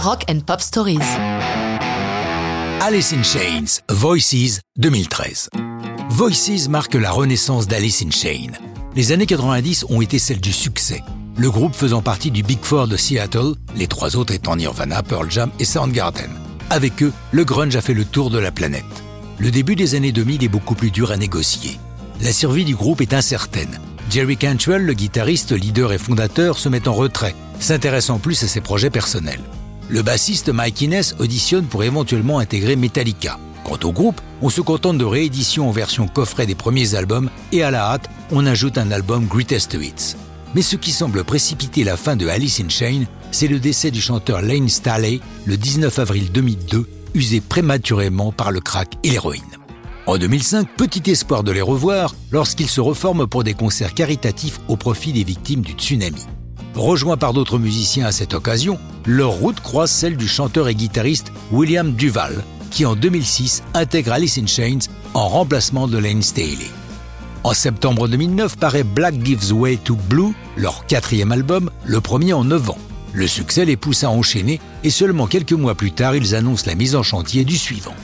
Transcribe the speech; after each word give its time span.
Rock 0.00 0.26
and 0.30 0.38
Pop 0.46 0.60
Stories. 0.60 1.00
Alice 2.80 3.12
in 3.12 3.24
Chains, 3.24 3.80
Voices 3.90 4.60
2013. 4.78 5.48
Voices 6.10 6.68
marque 6.68 6.94
la 6.94 7.10
renaissance 7.10 7.66
d'Alice 7.66 8.04
in 8.06 8.10
Chains. 8.12 8.52
Les 8.94 9.10
années 9.10 9.26
90 9.26 9.86
ont 9.88 10.00
été 10.00 10.20
celles 10.20 10.40
du 10.40 10.52
succès. 10.52 11.02
Le 11.36 11.50
groupe 11.50 11.74
faisant 11.74 12.00
partie 12.00 12.30
du 12.30 12.44
Big 12.44 12.60
Four 12.62 12.86
de 12.86 12.96
Seattle, 12.96 13.54
les 13.74 13.88
trois 13.88 14.14
autres 14.14 14.32
étant 14.32 14.54
Nirvana, 14.54 15.02
Pearl 15.02 15.28
Jam 15.28 15.50
et 15.58 15.64
Soundgarden. 15.64 16.30
Avec 16.70 17.02
eux, 17.02 17.12
le 17.32 17.44
grunge 17.44 17.74
a 17.74 17.80
fait 17.80 17.92
le 17.92 18.04
tour 18.04 18.30
de 18.30 18.38
la 18.38 18.52
planète. 18.52 18.84
Le 19.38 19.50
début 19.50 19.74
des 19.74 19.96
années 19.96 20.12
2000 20.12 20.44
est 20.44 20.48
beaucoup 20.48 20.76
plus 20.76 20.92
dur 20.92 21.10
à 21.10 21.16
négocier. 21.16 21.76
La 22.20 22.32
survie 22.32 22.64
du 22.64 22.76
groupe 22.76 23.00
est 23.00 23.14
incertaine. 23.14 23.80
Jerry 24.10 24.36
Cantrell, 24.36 24.86
le 24.86 24.94
guitariste, 24.94 25.50
leader 25.50 25.92
et 25.92 25.98
fondateur, 25.98 26.56
se 26.56 26.68
met 26.68 26.86
en 26.86 26.94
retrait, 26.94 27.34
s'intéressant 27.58 28.20
plus 28.20 28.44
à 28.44 28.46
ses 28.46 28.60
projets 28.60 28.90
personnels. 28.90 29.42
Le 29.90 30.02
bassiste 30.02 30.50
Mike 30.50 30.82
Innes 30.82 31.14
auditionne 31.18 31.64
pour 31.64 31.82
éventuellement 31.82 32.38
intégrer 32.38 32.76
Metallica. 32.76 33.38
Quant 33.64 33.78
au 33.84 33.92
groupe, 33.92 34.20
on 34.42 34.50
se 34.50 34.60
contente 34.60 34.98
de 34.98 35.04
rééditions 35.04 35.66
en 35.66 35.72
version 35.72 36.06
coffret 36.06 36.44
des 36.44 36.54
premiers 36.54 36.94
albums 36.94 37.30
et 37.52 37.62
à 37.62 37.70
la 37.70 37.92
hâte, 37.92 38.10
on 38.30 38.44
ajoute 38.44 38.76
un 38.76 38.90
album 38.90 39.26
Greatest 39.26 39.74
Hits. 39.80 40.16
Mais 40.54 40.60
ce 40.60 40.76
qui 40.76 40.90
semble 40.92 41.24
précipiter 41.24 41.84
la 41.84 41.96
fin 41.96 42.16
de 42.16 42.28
Alice 42.28 42.60
in 42.60 42.68
Chains, 42.68 43.04
c'est 43.30 43.48
le 43.48 43.60
décès 43.60 43.90
du 43.90 44.02
chanteur 44.02 44.42
Lane 44.42 44.68
Staley 44.68 45.20
le 45.46 45.56
19 45.56 45.98
avril 45.98 46.32
2002, 46.32 46.86
usé 47.14 47.40
prématurément 47.40 48.30
par 48.30 48.52
le 48.52 48.60
crack 48.60 48.92
et 49.04 49.10
l'héroïne. 49.10 49.42
En 50.06 50.18
2005, 50.18 50.68
petit 50.76 51.10
espoir 51.10 51.44
de 51.44 51.52
les 51.52 51.62
revoir 51.62 52.14
lorsqu'ils 52.30 52.68
se 52.68 52.82
reforment 52.82 53.26
pour 53.26 53.42
des 53.42 53.54
concerts 53.54 53.94
caritatifs 53.94 54.60
au 54.68 54.76
profit 54.76 55.14
des 55.14 55.24
victimes 55.24 55.62
du 55.62 55.72
tsunami. 55.72 56.26
Rejoints 56.74 57.16
par 57.16 57.32
d'autres 57.32 57.58
musiciens 57.58 58.06
à 58.06 58.12
cette 58.12 58.34
occasion, 58.34 58.78
leur 59.06 59.30
route 59.30 59.60
croise 59.60 59.90
celle 59.90 60.16
du 60.16 60.28
chanteur 60.28 60.68
et 60.68 60.74
guitariste 60.74 61.32
William 61.50 61.92
Duval, 61.92 62.44
qui 62.70 62.86
en 62.86 62.94
2006 62.94 63.62
intègre 63.74 64.12
Alice 64.12 64.38
in 64.38 64.46
Chains 64.46 64.90
en 65.14 65.28
remplacement 65.28 65.88
de 65.88 65.98
Lane 65.98 66.22
Staley. 66.22 66.70
En 67.44 67.54
septembre 67.54 68.08
2009 68.08 68.56
paraît 68.58 68.84
Black 68.84 69.14
Gives 69.24 69.52
Way 69.52 69.78
to 69.78 69.96
Blue, 70.08 70.34
leur 70.56 70.86
quatrième 70.86 71.32
album, 71.32 71.70
le 71.84 72.00
premier 72.00 72.32
en 72.32 72.44
9 72.44 72.70
ans. 72.70 72.78
Le 73.12 73.26
succès 73.26 73.64
les 73.64 73.76
pousse 73.76 74.04
à 74.04 74.10
enchaîner 74.10 74.60
et 74.84 74.90
seulement 74.90 75.26
quelques 75.26 75.52
mois 75.52 75.74
plus 75.74 75.92
tard, 75.92 76.14
ils 76.14 76.34
annoncent 76.34 76.66
la 76.66 76.74
mise 76.74 76.94
en 76.94 77.02
chantier 77.02 77.44
du 77.44 77.56
suivant. 77.56 77.94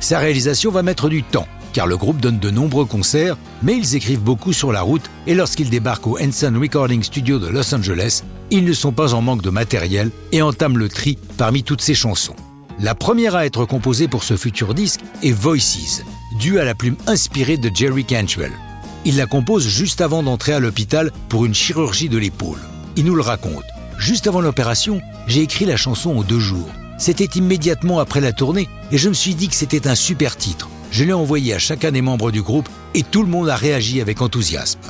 Sa 0.00 0.18
réalisation 0.18 0.70
va 0.70 0.82
mettre 0.82 1.08
du 1.08 1.22
temps, 1.22 1.48
car 1.76 1.86
le 1.86 1.98
groupe 1.98 2.22
donne 2.22 2.38
de 2.38 2.48
nombreux 2.48 2.86
concerts, 2.86 3.36
mais 3.62 3.76
ils 3.76 3.96
écrivent 3.96 4.22
beaucoup 4.22 4.54
sur 4.54 4.72
la 4.72 4.80
route 4.80 5.10
et 5.26 5.34
lorsqu'ils 5.34 5.68
débarquent 5.68 6.06
au 6.06 6.18
Henson 6.18 6.54
Recording 6.58 7.02
Studio 7.02 7.38
de 7.38 7.48
Los 7.48 7.74
Angeles, 7.74 8.22
ils 8.50 8.64
ne 8.64 8.72
sont 8.72 8.92
pas 8.92 9.12
en 9.12 9.20
manque 9.20 9.42
de 9.42 9.50
matériel 9.50 10.10
et 10.32 10.40
entament 10.40 10.78
le 10.78 10.88
tri 10.88 11.18
parmi 11.36 11.64
toutes 11.64 11.82
ces 11.82 11.94
chansons. 11.94 12.34
La 12.80 12.94
première 12.94 13.36
à 13.36 13.44
être 13.44 13.66
composée 13.66 14.08
pour 14.08 14.24
ce 14.24 14.38
futur 14.38 14.72
disque 14.72 15.02
est 15.22 15.32
Voices, 15.32 16.02
due 16.40 16.58
à 16.58 16.64
la 16.64 16.74
plume 16.74 16.96
inspirée 17.06 17.58
de 17.58 17.70
Jerry 17.74 18.06
Cantrell. 18.06 18.52
Il 19.04 19.18
la 19.18 19.26
compose 19.26 19.68
juste 19.68 20.00
avant 20.00 20.22
d'entrer 20.22 20.54
à 20.54 20.60
l'hôpital 20.60 21.12
pour 21.28 21.44
une 21.44 21.54
chirurgie 21.54 22.08
de 22.08 22.16
l'épaule. 22.16 22.60
Il 22.96 23.04
nous 23.04 23.16
le 23.16 23.20
raconte. 23.20 23.64
Juste 23.98 24.26
avant 24.26 24.40
l'opération, 24.40 25.02
j'ai 25.26 25.42
écrit 25.42 25.66
la 25.66 25.76
chanson 25.76 26.16
en 26.16 26.22
deux 26.22 26.40
jours. 26.40 26.70
C'était 26.96 27.38
immédiatement 27.38 27.98
après 27.98 28.22
la 28.22 28.32
tournée 28.32 28.66
et 28.92 28.96
je 28.96 29.10
me 29.10 29.14
suis 29.14 29.34
dit 29.34 29.48
que 29.48 29.54
c'était 29.54 29.88
un 29.88 29.94
super 29.94 30.38
titre. 30.38 30.70
Je 30.96 31.04
l'ai 31.04 31.12
envoyé 31.12 31.52
à 31.52 31.58
chacun 31.58 31.92
des 31.92 32.00
membres 32.00 32.30
du 32.30 32.40
groupe 32.40 32.70
et 32.94 33.02
tout 33.02 33.22
le 33.22 33.28
monde 33.28 33.50
a 33.50 33.54
réagi 33.54 34.00
avec 34.00 34.22
enthousiasme. 34.22 34.80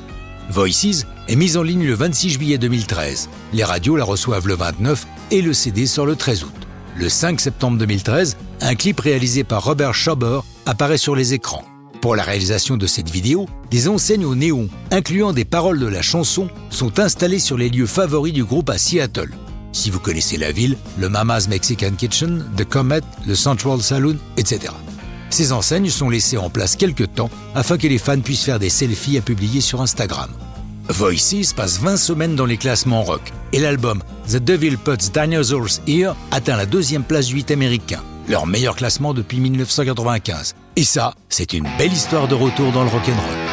Voices 0.48 1.04
est 1.26 1.34
mise 1.34 1.56
en 1.56 1.64
ligne 1.64 1.84
le 1.84 1.94
26 1.94 2.30
juillet 2.30 2.58
2013. 2.58 3.28
Les 3.52 3.64
radios 3.64 3.96
la 3.96 4.04
reçoivent 4.04 4.46
le 4.46 4.54
29 4.54 5.04
et 5.32 5.42
le 5.42 5.52
CD 5.52 5.84
sort 5.84 6.06
le 6.06 6.14
13 6.14 6.44
août. 6.44 6.54
Le 6.96 7.08
5 7.08 7.40
septembre 7.40 7.76
2013, 7.78 8.36
un 8.60 8.76
clip 8.76 9.00
réalisé 9.00 9.42
par 9.42 9.64
Robert 9.64 9.94
Schauber 9.94 10.42
apparaît 10.64 10.96
sur 10.96 11.16
les 11.16 11.34
écrans. 11.34 11.64
Pour 12.00 12.14
la 12.14 12.22
réalisation 12.22 12.76
de 12.76 12.86
cette 12.86 13.10
vidéo, 13.10 13.47
des 13.72 13.88
enseignes 13.88 14.26
au 14.26 14.36
néon, 14.36 14.69
incluant 14.92 15.32
des 15.32 15.44
paroles 15.44 15.81
de 15.81 15.88
la 15.88 16.02
chanson, 16.02 16.48
sont 16.70 17.00
installées 17.00 17.41
sur 17.41 17.58
les 17.58 17.69
lieux 17.69 17.86
favoris 17.86 18.32
du 18.32 18.44
groupe 18.44 18.70
à 18.70 18.78
Seattle. 18.78 19.32
Si 19.72 19.91
vous 19.91 19.98
connaissez 19.98 20.36
la 20.36 20.52
ville, 20.52 20.76
le 21.00 21.08
Mama's 21.08 21.48
Mexican 21.48 21.91
Kitchen, 21.98 22.44
The 22.56 22.64
Comet, 22.64 23.00
le 23.26 23.34
Central 23.34 23.82
Saloon, 23.82 24.19
etc. 24.36 24.72
Ces 25.31 25.53
enseignes 25.53 25.91
sont 25.91 26.09
laissées 26.09 26.38
en 26.38 26.50
place 26.50 26.76
quelques 26.76 27.12
temps 27.14 27.31
afin 27.54 27.78
que 27.78 27.87
les 27.87 27.98
fans 27.98 28.20
puissent 28.20 28.44
faire 28.44 28.59
des 28.59 28.70
selfies 28.70 29.19
à 29.19 29.20
publier 29.20 29.60
sur 29.60 29.81
Instagram. 29.81 30.31
Voices 30.88 31.53
passe 31.54 31.81
20 31.81 31.97
semaines 31.97 32.37
dans 32.37 32.47
les 32.47 32.56
classements 32.56 33.03
rock 33.03 33.32
et 33.53 33.59
l'album 33.59 34.03
The 34.28 34.37
Devil 34.37 34.76
Puts 34.76 35.10
Dinosaurs 35.12 35.81
Here 35.87 36.14
atteint 36.31 36.56
la 36.56 36.66
deuxième 36.66 37.03
place 37.03 37.26
du 37.26 37.34
8 37.34 37.50
américain, 37.50 38.03
leur 38.28 38.47
meilleur 38.47 38.76
classement 38.76 39.12
depuis 39.12 39.41
1995. 39.41 40.54
Et 40.76 40.84
ça, 40.84 41.14
c'est 41.28 41.53
une 41.54 41.66
belle 41.76 41.93
histoire 41.93 42.28
de 42.28 42.34
retour 42.34 42.70
dans 42.72 42.84
le 42.84 42.91
rock'n'roll. 42.91 43.45